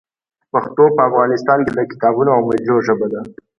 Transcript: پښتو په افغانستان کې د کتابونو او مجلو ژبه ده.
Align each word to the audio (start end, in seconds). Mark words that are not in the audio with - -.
پښتو 0.51 0.83
په 0.95 1.01
افغانستان 1.09 1.59
کې 1.65 1.71
د 1.73 1.79
کتابونو 1.91 2.29
او 2.35 2.41
مجلو 2.49 2.75
ژبه 2.87 3.07
ده. 3.13 3.21